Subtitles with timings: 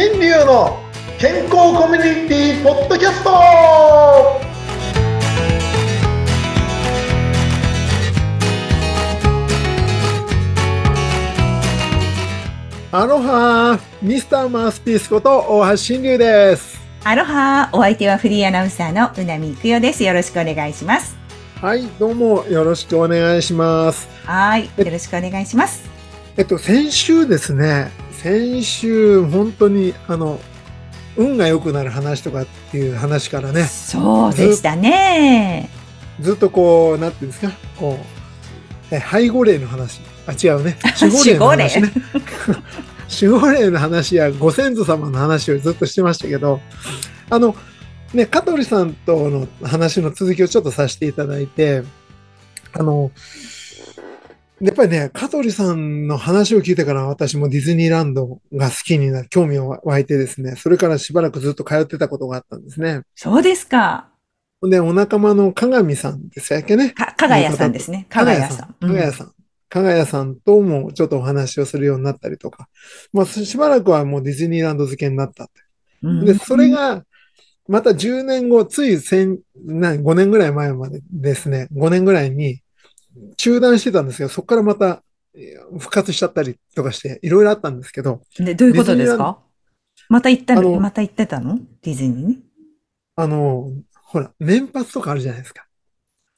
[0.00, 0.78] 新流の
[1.18, 3.30] 健康コミュニティポッドキャスト
[12.92, 20.04] アロハミスターマウスピースこと大橋新流ですアロハお相手はフリーアナウンサーのうなみいくよです。
[20.04, 21.16] よろしくお願いします。
[21.60, 24.66] はいどうもよろしくお願いしますはい。
[24.66, 25.82] よろしくお願いします。
[26.36, 27.90] えっと先週ですね
[28.22, 30.40] 先週本当にあの
[31.16, 35.68] 運が良くなる話とかっていう話からねそうでしたね。
[36.20, 37.98] ずっとこう、なんていうんですか、こ
[38.90, 40.00] う、え背後霊の話。
[40.26, 40.76] あ、違うね。
[41.00, 41.92] 守護霊の話ね。
[43.22, 46.60] 守護霊の話やご先祖様の話をずっとしてましたけど、
[47.30, 47.54] あの、
[48.12, 51.84] ね、香取さんとの話の続きをちょっとさせていただいて、
[52.72, 53.12] あの、
[54.60, 63.02] やっぱりね、香取さんの話を聞いてから私もディズニーランドが好きになる、興味を湧いてですね、それからしばらくずっと通ってたことがあったんですね。
[63.14, 64.08] そうですか。
[64.62, 66.90] で、お仲間の鏡さんですやっけね？
[66.90, 68.06] か、かがやさんですね。
[68.08, 68.74] かがやさん。
[68.74, 69.32] かがやさん。
[69.68, 72.68] かがやさんともちょっとお話をするようになったりとか。
[73.12, 75.52] まあ、しばらくはもうディズニーランド付けになったって。
[76.02, 77.04] うんで、それ、が、
[77.68, 82.62] また10年後、つい千、な5年ぐらい前までですね、5年ぐらいに
[83.36, 85.02] 中断してたんですけど、そこからまた
[85.34, 89.38] えー復活しちゃったりとかして、いろいろあったんですけど、で、どういうことですか？
[90.08, 90.80] また行ったの？
[90.80, 91.58] また行ってたの？
[91.82, 92.38] ディズニーに？
[93.16, 93.70] あの、
[94.04, 95.66] ほら、年パスとかあるじゃないですか。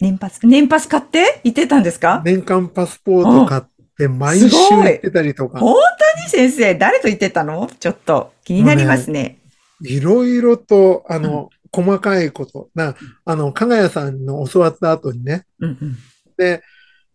[0.00, 1.40] 年パス、年パス買って？
[1.44, 2.22] 行ってたんですか？
[2.24, 3.62] 年間パスポート買っ
[3.98, 5.58] て、毎週行ってたりとか。
[5.60, 7.68] 本当に先生、誰と行ってたの？
[7.78, 9.38] ちょっと気になりますね。
[9.82, 12.70] いろいろと、あの、細かいこと。
[12.74, 15.96] な、あの、かがやさんの教わった後にね、うんうん。
[16.38, 16.62] で、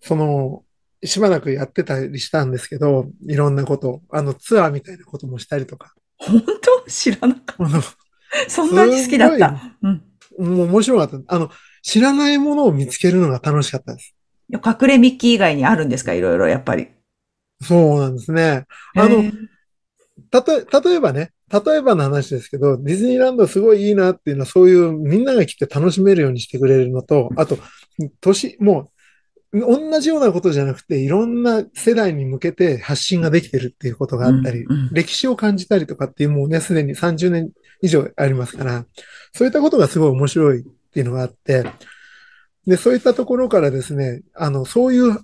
[0.00, 0.64] その、
[1.04, 5.94] しばらくやってたりしたんですけど、いろんなこと、あの、ツアーみたいなこともしたりとか。
[6.16, 6.90] 本当？
[6.90, 8.50] 知らなかった。
[8.50, 9.60] そんなに好きだっすた。
[9.82, 10.02] うん。
[10.38, 11.34] もう面白かった。
[11.34, 11.50] あの、
[11.82, 14.14] 知らないものを見つけるのが楽しかったです。
[14.52, 16.12] 隠れミッキー以外にあるんですか？
[16.12, 16.88] いろいろ、やっぱり。
[17.62, 18.66] そうなんですね。
[18.96, 19.24] あの
[20.30, 27.58] たとえ、例えばね、例えばの話ですけど、ディズニーランドすごいいいなっていうのは、そういうみんなが来て楽しめるようにしてくれるのと、あと、
[28.20, 28.90] 年、もう、
[29.52, 37.50] 同じようなことじゃなくて、いろんな世代に向けて発信ができてるっていうことがあったり、うんうん歴史を感じたりとかっていうもうね、すでに30年
[37.82, 38.84] 以上ありますから、
[39.32, 41.64] そういったことがすごい面白いっていうのがあって、
[42.66, 45.18] で、そういったところからですね、あの、そういう、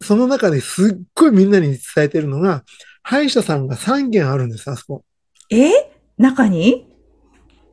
[0.00, 2.64] その中ですっごいみんなに伝えてるのが、
[3.02, 5.04] 歯医者さんが3軒あるんです、あそこ。
[5.50, 5.70] え？
[6.18, 6.88] 中に？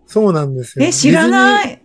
[0.07, 0.85] そうなんですよ。
[0.85, 1.82] え、知らない。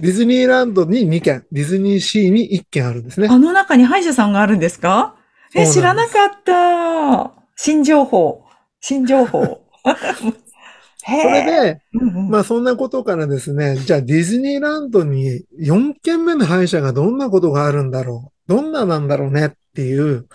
[0.00, 0.48] ディズニー。
[0.48, 3.28] ランドに2軒、ディズニーシーに1軒あるんですね。
[3.30, 5.16] あの中に歯医者さんがあるんですか？
[5.54, 7.32] え、知らなかった。
[7.56, 8.44] 新情報。
[8.80, 9.62] 新情報。
[11.08, 20.26] へそれで、うんうんまあそんなことからですね、じゃあディズニーランドに4軒目の歯医者がどんなことがあるんだろう、どんななんだろうねっていう、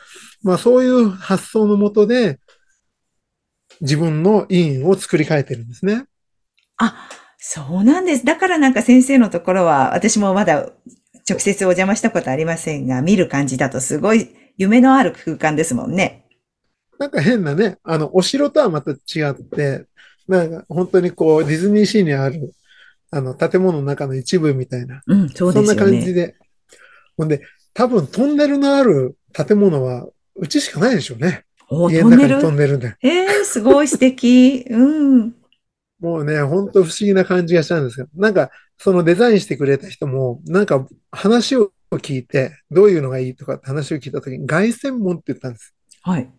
[0.43, 2.39] まあそういう発想のもとで、
[3.81, 6.05] 自分の医院を作り変えてるんですね。
[6.77, 7.09] あ、
[7.43, 8.23] そうなんです。
[8.23, 10.69] だからなんか先生のところは、私もまだ
[11.27, 16.27] 直接お邪魔したことありませんが、見る感じだとすごい夢のある空間ですもんね。
[16.99, 19.85] なんか変なね、あの、お城とはまた違って、
[20.27, 22.53] なんか本当にこうディズニーシーにある、
[23.09, 25.97] あの、建物の中の一部みたいな、うん、そうそんなですよね。
[25.97, 26.35] 感じで。
[27.17, 27.41] ほんで、
[27.73, 31.43] 多分トンネルのある建物は、うちしかないでしょうね。
[31.71, 32.77] お家の中にトトンネル？
[32.77, 32.95] ンネルで。
[33.01, 34.67] えー、すごい素敵。
[34.69, 35.33] うん。
[36.01, 38.07] もうね、ほんと不思議な感じがしたんですよ。
[38.15, 45.75] なんか、そのデザインしてくれた人も、なんか話を聞いて、どういうのがいいとかって話を聞いたときに、凱旋門って言ったんです。
[46.01, 46.29] はい。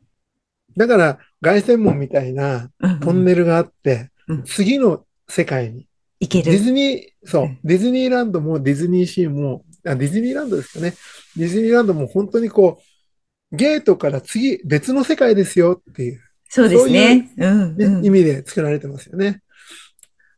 [0.77, 5.87] だから、凱旋門みたいなトンネルがあって、うん次の世界に、
[6.21, 6.53] いける。
[6.53, 10.95] ディズニー、そううん、ディズニーランドもディズニーシーも、あ、ディズニーランドですかね。
[11.37, 12.81] ディズニーランドも本当にこ
[13.53, 17.31] う、ゲートから次、別の世界ですよっていう、そうですね。
[17.37, 19.43] うん、ねうん意味で作られてますよね。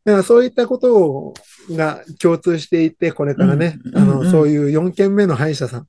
[0.05, 1.35] だからそういったこと
[1.71, 5.87] が共通していて、これからね、あの、そういう4軒目の歯医者さん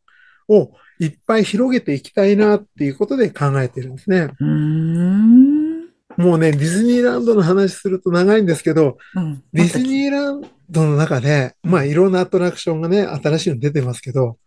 [0.47, 4.29] をいっぱい広げていきたいなっていうことで考えてるんですね。
[4.39, 5.75] うーん。
[6.17, 9.43] もうね、ディズニーランドの話すると長いんですけど、うん。
[9.51, 14.37] ディズニーランドの中で、まあいろんなアトラクションがね、新しいの出てますけど、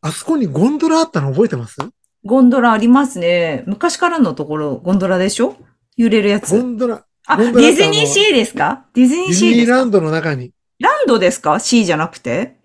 [0.00, 1.76] あそこにゴンドラあったの覚えてます？
[2.24, 3.64] ゴンドラありますね。
[3.66, 5.56] 昔からのところ、ゴンドラでしょ？
[5.96, 6.62] 揺れるやゴつ。
[6.62, 8.86] ンドラ、あ、ディズニーシーですか？
[8.94, 9.72] ディズニーディズシーですか？
[9.74, 12.56] ニーランドの中に、ランドですか ?C じゃなくて？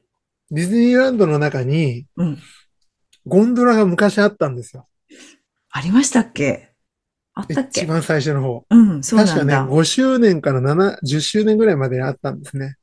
[0.52, 2.40] ディズニーランドの中に、うん。
[3.26, 4.88] ゴンドラが昔あったんですよ。
[5.70, 6.72] ありましたっけ？
[7.34, 7.82] あったっけ？
[7.82, 8.66] 一番最初の方。
[8.70, 9.34] うん、そうなんだ。
[9.34, 12.76] 確かね、5周年から7、10周年ぐらいまであったんですね。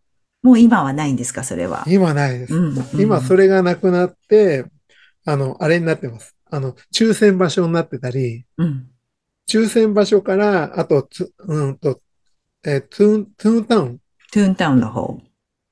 [0.43, 1.85] もう今はないんですか、それは。
[1.87, 2.55] 今ないです。
[2.55, 4.65] うんうん今それがなくなって、
[5.25, 6.35] あの、あれになってます。
[6.51, 8.87] あの、抽選場所になってたり、うん。
[9.51, 12.01] 抽選場所から、あと、つうんと、
[12.65, 13.99] えートゥーン、トゥーンタウン、
[14.33, 15.21] トゥーンタウンの方。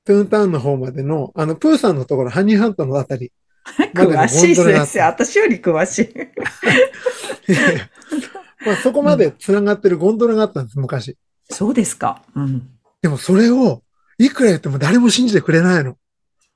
[0.03, 3.31] トゥーンタウンの方までの、あの、プーさんのところ、ハニーハントのあたり。
[3.95, 5.01] 詳しい先生。
[5.01, 6.09] 私より詳しい。
[8.65, 11.15] まあ、そこまで繋がってるゴンドラがあったんです、昔。
[11.49, 12.23] そうですか。
[12.35, 12.69] うん。
[13.01, 13.81] でもそれを、
[14.17, 15.95] いくら言っても誰も信じてくれないの。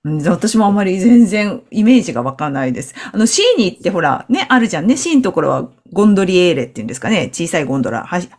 [0.06, 2.94] うん私もあんまり全然イメージがわかんないです。
[3.12, 4.98] あの、シーに行ってほら、ね、あるじゃんね。
[4.98, 7.30] シーのところはゴンドリエーレっていうんですかね。
[7.32, 8.06] 小さいゴンドラ。
[8.06, 8.30] はし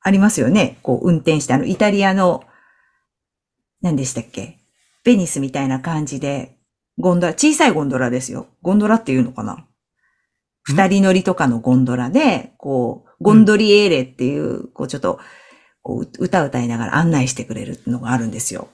[0.00, 0.78] ありますよね。
[0.82, 2.44] こう、運転して、あの、イタリアの、
[3.80, 4.58] 何でしたっけ？
[5.02, 6.58] ベニスみたいな感じで、
[6.98, 8.46] ゴンドラ、小さいゴンドラですよ。
[8.62, 9.66] ゴンドラっていうのかな？
[10.62, 15.20] 二人乗りとかのゴンドラで、こう、ゴンドリエーレっていう、こう、ちょっと、
[15.82, 18.68] こう、歌歌いながら案内してくれるのがあるんですよ。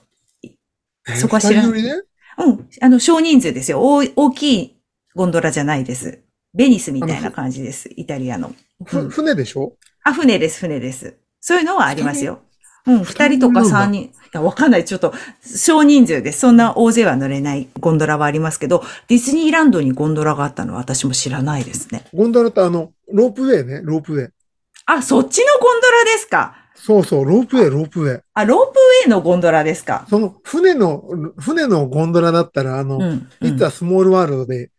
[1.16, 2.02] そこは知らん二人乗りね
[2.38, 2.68] うん。
[2.80, 3.80] あの、少人数ですよ。
[3.82, 4.76] 大大きい
[5.14, 6.20] ゴンドラじゃないです。
[6.54, 7.90] ベニスみたいな感じです。
[7.96, 8.54] イタリアの。
[8.84, 9.74] ふ船でしょ？
[10.02, 11.16] あ、船です、船です。
[11.40, 12.40] そういうのはありますよ。
[12.86, 14.04] うん、二二人とか三人。
[14.04, 14.84] いや、わかんない。
[14.84, 15.12] ちょっと、
[15.42, 16.40] 少人数です。
[16.40, 22.04] そんな大勢は乗れないゴンドラはありますけど、ディズニーランドにゴンドラがあったのは私も知らないですね。
[22.14, 24.30] ゴンドラってあの、ロープウェイね、ロープウェイ。
[24.86, 28.22] あ、そっちのゴンドラですかそうそう、ロープウェイ、ロープウェイ。
[28.34, 30.06] あ、ロープウェイのゴンドラですか？
[30.08, 31.02] その、船の、
[31.38, 33.02] 船のゴンドラだったら、あの、うん。
[33.40, 34.70] うんいつはスモールワールドで、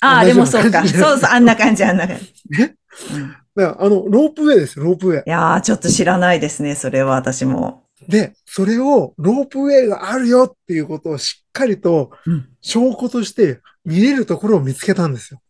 [0.00, 0.86] ああ、でもそうか。
[0.86, 2.32] そうそう、あんな感じ、あんな感じ。
[2.58, 2.76] ね？
[3.14, 5.22] うんだからあの、ロープウェイですよ、ロープウェイ。
[5.26, 7.82] いやー、ちょっと知らないですね、それは私も。
[8.08, 12.48] で、それを、ロープウェイがあるよっていうことをしっかりとうん。
[12.60, 15.40] 証拠として見れるところを見つけたんですよ。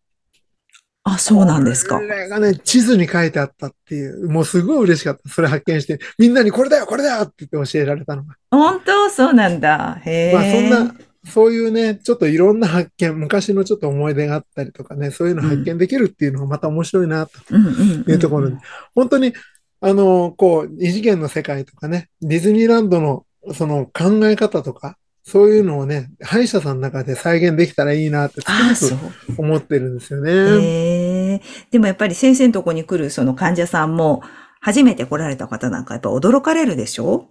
[1.13, 2.01] あ、そうなんですかこ。
[2.01, 5.29] れがね、地図に書いてあったっていう、もうすごい嬉しかった。
[5.29, 8.35] それ発見して、みんなにこれだよ、これだよって言って教えられたのが。
[8.51, 9.09] 本当？
[9.09, 10.01] そうなんだ。
[10.05, 10.33] へえ。
[10.33, 10.95] まあそんな、
[11.25, 18.57] そういうね、ちょっといろんな発見、昔のちょっと思い出があったりとかね、そういうの発見できるっていうのがまた面白いな、というところに。
[18.95, 19.33] 本当に、
[19.81, 24.97] あの、こう、二次元の世界とかね、ディズニーランドのその考え方とか、
[25.29, 30.31] そういうのをね、歯医者さんの中で再現できたらいいなってああ、つそく思ってるんですよね。
[30.31, 31.41] へえ。
[31.71, 34.23] でもやっぱり先生のとこに来るその患者さんも、
[34.61, 37.29] 初めて来られた方なんかやっぱ驚かれるでしょ？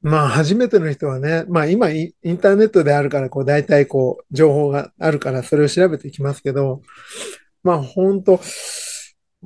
[0.00, 6.82] まあ、初めての人はね、まあ今イインターネットであるから、こう、大体こう、情報があるから、それを調べていきますけど、
[7.62, 8.38] まあ本当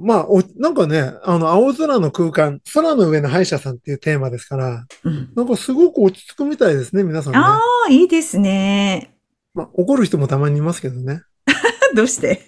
[0.01, 5.33] まあ、お、なんかね、あの、青空の空間、空の上の歯医者さんっていうテーマですから、うん。
[5.35, 7.39] なんかすごく落ち着くみたいですね、皆さんね。
[7.39, 9.15] ああ、いいですね。
[9.55, 11.23] まあ、怒る人もたまにいますけどね。
[11.97, 12.41] どうして？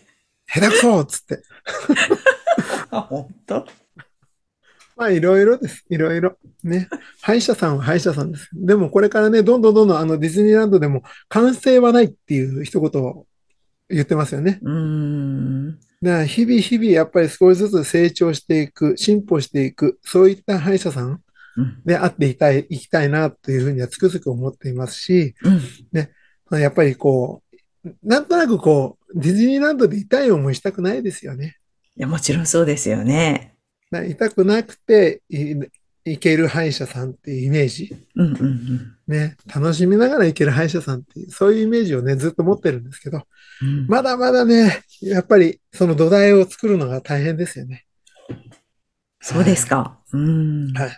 [0.47, 1.43] 下手くそっつって。
[2.91, 3.67] あ、本当？
[4.96, 5.85] まあ、いろいろです。
[5.88, 6.37] いろいろ。
[6.62, 6.88] ね。
[7.23, 8.49] 歯医者さんは歯医者さんです。
[8.53, 13.26] でもこれからね、どんどんどんどんあのディズニーランドでも完成はないっていう一言を
[13.88, 14.61] 言ってますよね。
[14.62, 15.81] うーん。
[16.02, 21.20] だから日々日々やっぱり少しずつ成長していく、進歩していく、そういった歯医者さん
[21.56, 21.82] うん。
[21.85, 25.50] であっていたい、いきたいなというふうにはつくづく思っていますし、う
[26.56, 26.58] ん。
[26.58, 27.43] やっぱりこ
[27.85, 31.58] う、なんとなくこう、ディズニーランドで痛い思いしたくないですよね。
[31.97, 33.55] いや、もちろんそうですよね。
[33.93, 35.22] 痛くなくて
[36.05, 37.95] い、いける歯医者さんっていうイメージ？
[38.17, 38.97] うんうんうん。
[39.07, 43.23] ね、楽しみながら行ける歯医者さんっていう、そういうイメージをね、ずっと持ってるんですけど、
[43.63, 47.85] うんまだまだね、やっぱりその土台を作るのが大変ですよね。
[49.21, 49.99] そうですか。
[50.13, 50.73] うん。
[50.73, 50.91] はい。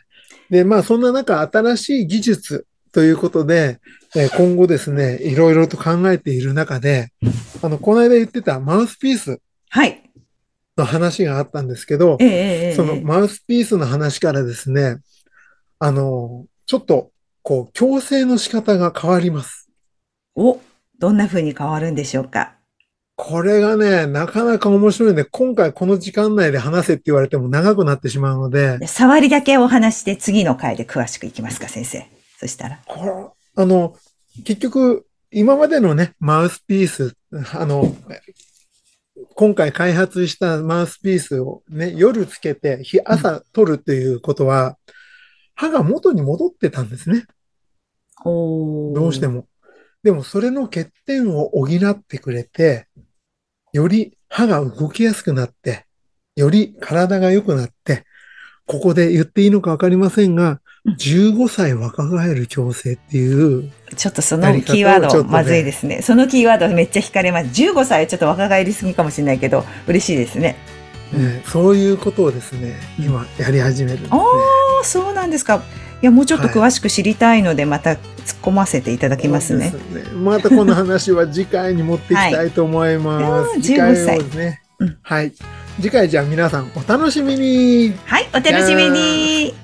[0.51, 3.81] で、まあそんな中、新しい技術ということで、
[4.15, 7.09] えー今後ですね、いろいろと考えている中で、
[7.63, 9.41] あの、この間言ってたマウスピース
[9.71, 10.11] はい。
[10.77, 14.99] の話があったんですけどえ、えええええそのマウスピースの話からですね、
[15.79, 17.11] あの、ちょっと、
[17.43, 19.69] こう、矯正の仕方が変わります。
[20.35, 20.61] お、
[20.99, 22.55] どんな風に変わるんでしょうか？
[23.17, 32.07] これがね、なかなか面白いんで、今回この時間内で話せって言われても長くなってしまうので、触りだけお話して次の回で詳しくいきますか、先生。
[32.39, 32.81] そしたら。
[33.57, 33.97] あの、
[34.45, 37.15] 結局、今までのね、マウスピース、
[37.55, 37.95] あの、
[39.43, 44.79] 今回開発したマウスピースをね、夜つけて、日朝取るっていうことは、
[45.57, 47.27] 歯が元に戻ってたんですね。
[48.25, 49.27] おどうして。
[49.27, 49.49] も。
[50.05, 52.87] でも、それの欠点を補ってくれて、
[53.73, 55.87] より歯が動きやすくなって、
[56.37, 58.05] より体が良くなって、
[58.69, 66.03] ここで言っていいのかわかりませんがうん、15歳若返る矯正っていう、ちょっとそのキーワード、まずいですね。
[66.03, 67.47] そのキーワードめっちゃ惹かれます。
[67.47, 70.57] 15歳はちょっと若返りすぎかもしれないけど、嬉しいですね。
[71.15, 74.19] えーそういうことをですね、今やり始めるんですね。
[74.19, 75.63] おー、そうなんですか。
[76.01, 77.99] いや、もうちょっと詳しく知りたいので、また突っ
[78.43, 79.81] 込ませていただきますねそう。
[79.95, 83.51] ですねまたこの話は次回に持っていきたいと思います。
[83.51, 85.33] は い次回を15歳ですね、うんはい。
[85.77, 87.95] 次回じゃあ皆さんお楽しみに。
[88.05, 89.55] はい、お楽しみに。